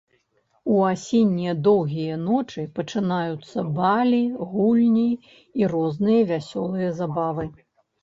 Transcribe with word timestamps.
У 0.77 0.77
асеннія 0.91 1.53
доўгія 1.67 2.15
ночы 2.23 2.65
пачынаюцца 2.81 3.67
балі, 3.79 4.25
гульні 4.57 5.07
і 5.63 5.73
розныя 5.79 6.21
вясёлыя 6.35 6.89
забавы. 7.01 7.51